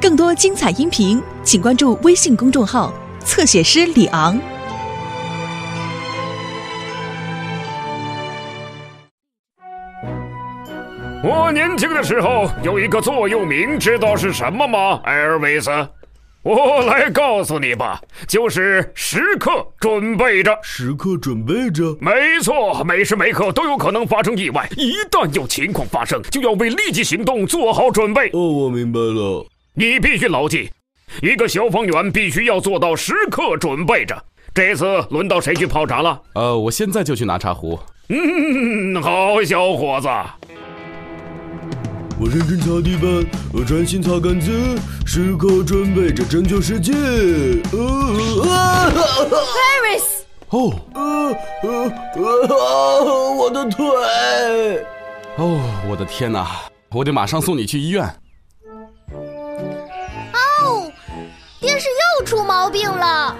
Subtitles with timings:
[0.00, 2.92] 更多精彩音频，请关注微信公众号
[3.24, 4.38] “侧写师李昂”。
[11.26, 15.00] 我年轻的时候有一个座右铭，知道是什么吗？
[15.04, 15.70] 艾尔维斯，
[16.44, 17.98] 我来告诉你吧，
[18.28, 20.54] 就是时刻准备着。
[20.62, 28.28] 时刻准备着，没错，每时每刻都有可能发生意外，一旦有情况发生，就要为立即行动做好准备。
[28.34, 29.46] 哦，我明白了。
[29.72, 30.70] 你必须牢记，
[31.22, 34.22] 一个消防员必须要做到时刻准备着。
[34.52, 36.20] 这次轮到谁去泡茶了？
[36.34, 37.80] 呃，我现在就去拿茶壶。
[38.10, 40.08] 嗯，好小伙子。
[42.20, 44.50] 我认真擦地板，我专心擦杆子，
[45.04, 46.92] 时刻准备着拯救世界。
[49.72, 50.04] Paris，
[50.50, 53.84] 哦，呃呃呃，我的腿！
[55.36, 56.46] 哦，我的天哪！
[56.92, 58.04] 我得马上送你去医院。
[60.32, 60.88] 哦，
[61.60, 63.36] 电视又出毛病了，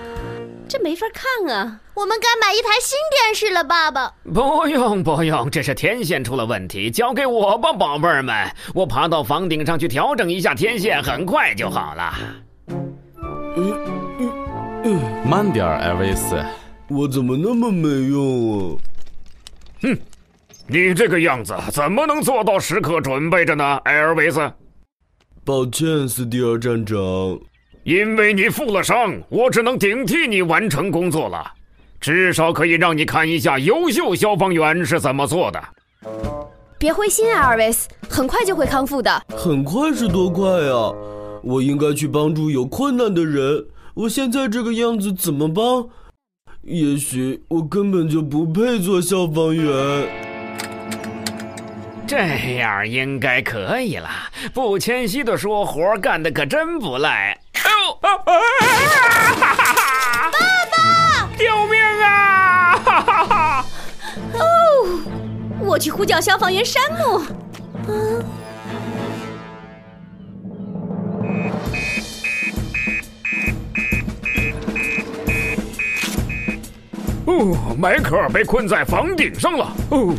[0.68, 1.80] 这没法看啊！
[1.94, 4.12] 我们该买一台新电视了，爸爸。
[4.32, 8.34] 不用不用，这是天线出了问题，交给我吧，宝贝儿们。
[8.74, 12.14] 我爬到房顶上去调整一下天线，很快就好了。
[12.68, 13.72] 嗯
[14.18, 14.32] 嗯
[14.84, 16.42] 嗯慢点儿，艾维斯。
[16.88, 18.76] 我怎么那么没用啊？
[19.82, 19.98] 哼，
[20.66, 24.52] 你这个样子怎么能做到时刻准备着呢，艾尔维斯？
[25.44, 26.96] 抱歉，斯蒂尔站长。
[27.84, 31.52] 因为你负了伤，我只能顶替你完成工作了。
[32.00, 35.62] 至少可以让你看一下优秀消防员是怎么做的。
[36.78, 39.22] 别灰心啊，阿尔维斯，很快就会康复的。
[39.28, 40.92] 很快是多快啊！
[41.42, 43.64] 我应该去帮助有困难的人。
[43.94, 45.86] 我现在这个样子怎么帮？
[46.62, 50.08] 也许我根本就不配做消防员。
[52.06, 52.16] 这
[52.56, 54.08] 样应该可以了。
[54.52, 57.38] 不谦虚的说，活干的可真不赖。
[58.04, 58.20] 哦，
[59.40, 62.76] 爸爸，救命啊！
[62.84, 63.64] 哈哈哈！
[64.34, 64.44] 哦，
[65.60, 67.22] 我去呼叫消防员山姆。
[67.88, 68.22] 嗯。
[77.26, 79.72] 哦，迈克尔被困在房顶上了。
[79.88, 80.14] 哦。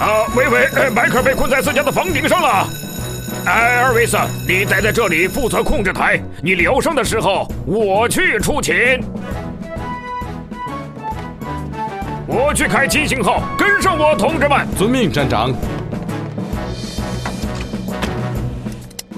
[0.00, 2.66] 啊，喂喂，迈克尔被困在自家的房顶上了。
[3.44, 4.16] 艾尔维斯，
[4.46, 6.20] 你待在这里负责控制台。
[6.40, 8.74] 你疗伤的时候，我去出勤。
[12.26, 14.66] 我去开七星号，跟上我，同志们。
[14.78, 15.52] 遵命，站长。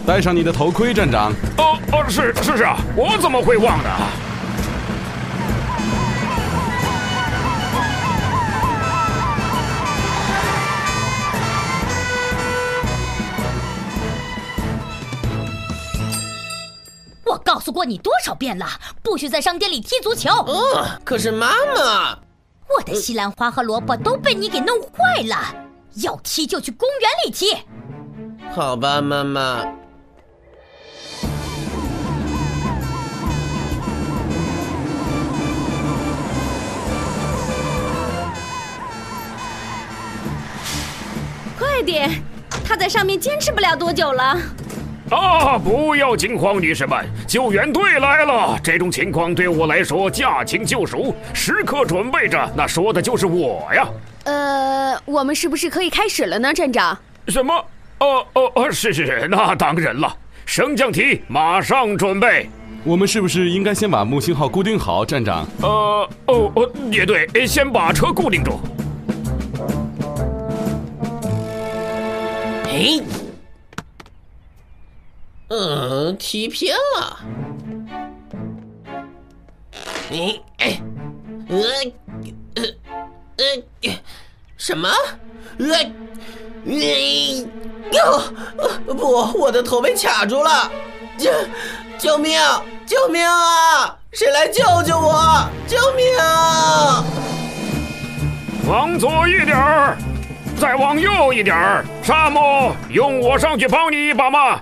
[0.07, 1.31] 戴上你的头盔，站长。
[1.59, 3.91] 哦哦，是是是啊，我怎么会忘呢？
[17.64, 18.66] 诉过你多少遍了，
[19.02, 20.30] 不许在商店里踢足球。
[20.30, 22.19] 哦，可是妈妈，
[22.69, 25.56] 我的西兰花和萝卜都被你给弄坏了。
[25.94, 27.56] 要踢就去公园里踢。
[28.54, 29.64] 好吧，妈妈。
[41.58, 42.22] 快点，
[42.62, 44.38] 他在上面坚持不了多久了。
[45.14, 45.56] 啊！
[45.58, 48.58] 不要惊慌，女士们，救援队来了。
[48.62, 52.50] 这种情况对我来说驾轻就熟，时刻准备着。
[52.56, 53.86] 那说的就是我呀。
[54.25, 56.98] 呃，我们是不是可以开始了呢，站长？
[57.28, 57.54] 什么？
[57.98, 60.12] 哦哦哦，是是是，那当然了。
[60.47, 62.50] 升降梯马上准备。
[62.82, 65.46] 我们是不是应该先把木星号固定好，站长？
[65.62, 68.60] 呃，哦哦，也对，先把车固定住。
[72.66, 73.24] 哎。
[75.56, 77.16] 嗯，踢偏了。
[80.10, 80.81] 你哎，
[81.48, 81.56] 呃
[82.56, 82.62] 呃
[83.82, 83.93] 呃，
[84.56, 84.88] 什么？
[85.59, 85.66] 呃
[86.67, 86.73] 呃，
[87.93, 88.20] 哟，
[88.94, 90.69] 不，我的头被卡住了！
[91.17, 91.31] 救
[91.99, 92.40] 救命！
[92.84, 93.96] 救命啊！
[94.11, 95.49] 谁来救救我？
[95.69, 96.05] 救命！
[98.67, 99.96] 往左一点儿，
[100.58, 101.84] 再往右一点儿。
[102.02, 104.61] 沙漠，用我上去帮你一把吗？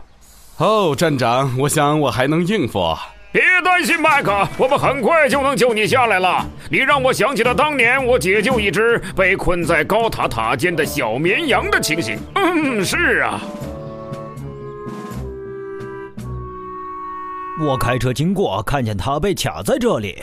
[0.63, 2.97] 哦，站长，我想我还能应付。
[3.33, 6.47] 别担心，麦克，我们很快就能救你下来了。
[6.71, 12.17] 你让我想起了当年我解救一只被困在高塔塔尖的小绵羊的情形。
[12.37, 13.41] 嗯，是啊。
[17.61, 20.23] 我开车经过，看见他被卡在这里。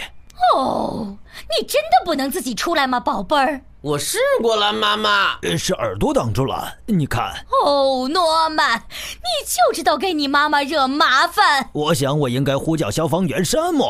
[0.56, 1.18] 哦，
[1.58, 3.62] 你真的不能自己出来吗，宝贝儿？
[3.82, 5.38] 我试过了，妈妈。
[5.58, 7.34] 是耳朵挡住了，你看。
[7.64, 11.70] 哦，诺曼，你就知道给你妈妈惹麻烦。
[11.72, 13.86] 我想我应该呼叫消防员山姆。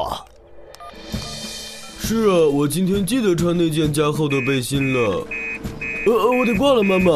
[1.99, 5.25] 是啊，我今天记得穿那件加厚的背心了。
[6.05, 7.11] 呃呃，我得挂了，妈妈。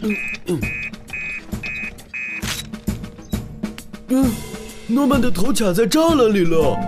[0.00, 0.60] 嗯嗯。
[4.08, 4.30] 嗯，
[4.86, 6.78] 诺曼的头卡在栅栏里了。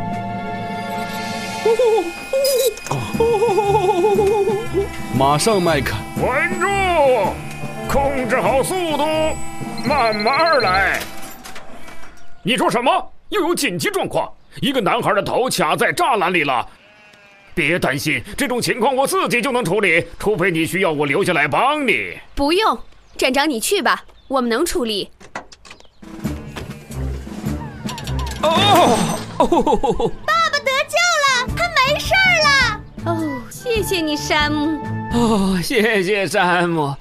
[5.18, 5.96] 马上，麦克！
[6.20, 6.68] 稳住，
[7.88, 9.04] 控制好速度，
[9.86, 11.00] 慢慢来。
[12.42, 13.12] 你说什么？
[13.30, 14.32] 又有紧急状况？
[14.60, 16.66] 一个男孩的头卡在栅栏里了。
[17.54, 22.16] 别担心，这种情况我自己就能处理，除非你需要我留下来帮你。
[22.34, 22.78] 不用，
[23.16, 25.10] 站长你去吧，我们能处理。
[28.42, 28.96] 哦
[29.38, 30.12] 哦！
[33.04, 34.78] 哦，谢谢你，山姆。
[35.12, 36.94] 哦，谢谢山姆。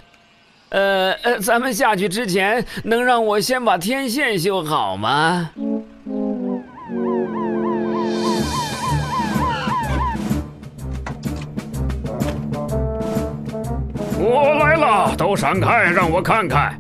[0.70, 5.50] 呃呃，咱们下去之前，能让我先把天线修好吗？
[14.20, 16.78] 我来了，都闪开，让我看看。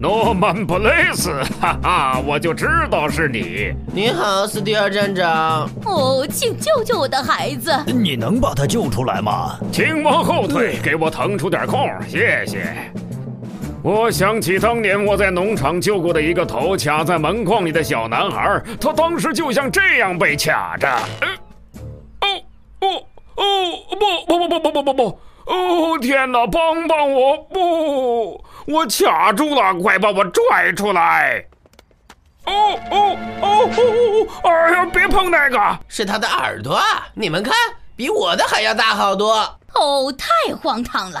[0.00, 3.72] 诺曼·布雷斯，哈哈，我就知道是你。
[3.92, 5.68] 你好，斯蒂尔站长。
[5.84, 7.72] 哦，请救救我的孩子。
[7.86, 9.58] 你能把他救出来吗？
[9.72, 12.76] 请往后退，给我腾出点空，谢谢。
[13.82, 20.88] 我想起当年我在农场救过的一个头卡在门框里的小男孩，他当时就像这样被卡着。
[22.20, 22.28] 哦
[22.82, 23.02] 哦
[23.34, 23.44] 哦！
[24.28, 25.20] 不不不不不不不不！
[25.48, 27.38] 哦天哪，帮帮我！
[27.38, 28.44] 不。
[28.66, 31.46] 我卡住了，快把我拽出来！
[32.44, 34.50] 哦哦哦哦！
[34.50, 36.78] 哎呀，别碰那个，是他的耳朵，
[37.14, 37.54] 你们看，
[37.96, 39.34] 比我的还要大好多。
[39.74, 41.20] 哦，太荒唐了！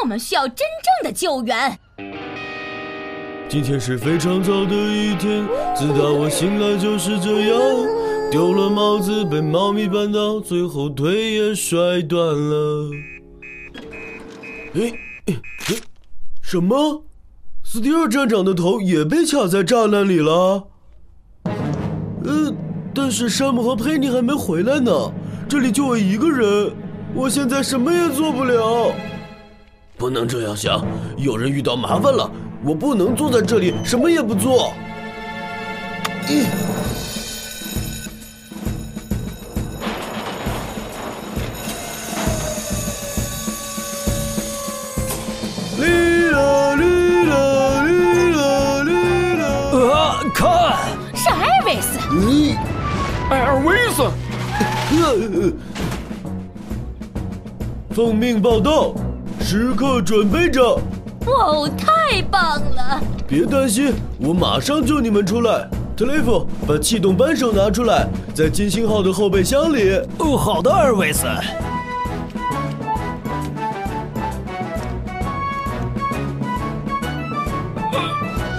[0.00, 0.66] 我们需要真
[1.02, 1.78] 正的救援。
[3.48, 7.60] 今天是非常早的一天，自打我醒来就是这样，
[8.30, 12.90] 丢了帽子，被猫咪绊倒，最后腿也摔断了。
[14.74, 14.90] 诶
[15.26, 15.38] 诶
[15.68, 15.80] 诶！
[16.42, 17.04] 什么？
[17.64, 20.68] 斯蒂尔站长的头也被卡在栅栏里了。
[22.24, 22.52] 呃，
[22.94, 24.90] 但是山姆和佩妮还没回来呢，
[25.48, 26.72] 这里就我一个人，
[27.14, 28.92] 我现在什么也做不了。
[29.96, 30.84] 不能这样想，
[31.16, 32.30] 有人遇到麻烦了，
[32.64, 34.72] 我不能坐在这里什么也不做。
[53.30, 54.10] 艾尔维斯，
[57.94, 58.92] 奉命报道，
[59.40, 60.74] 时刻准备着。
[61.26, 63.00] 哇哦，太棒了！
[63.26, 65.68] 别担心，我马上救你们出来。
[65.96, 70.00] 特雷弗，把气动扳手拿出来，在金星号的后备箱里。
[70.18, 71.26] 哦，好的，艾尔维斯。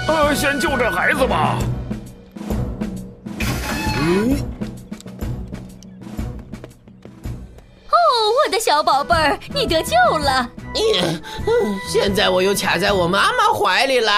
[0.08, 1.58] 呃，先救这孩子吧。
[4.10, 4.36] 嗯。
[8.46, 10.50] 我的小宝贝儿，你得救了！
[11.88, 14.12] 现在我又卡在我妈妈怀里了。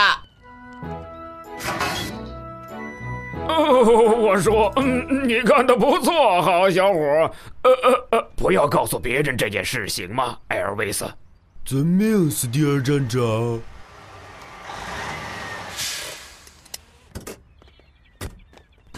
[3.48, 3.84] 哦，
[4.18, 7.00] 我说，嗯，你干的不错，好小伙。
[7.64, 11.06] 呃呃呃，不要告诉别人这件事，行吗，艾尔维斯？
[11.66, 13.20] 遵命，斯蒂尔站长。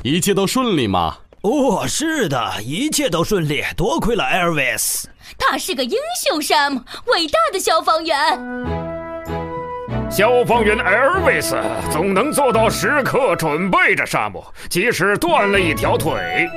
[0.04, 1.16] 一切都顺利吗？
[1.44, 5.06] 哦，是的，一切都顺利，多亏了 Elvis。
[5.38, 8.18] 他是个英雄，山姆，伟大的消防员。
[10.12, 11.56] 消防员 Elvis
[11.90, 16.50] 总能做到时刻准备着，沙姆，即使断了一条腿。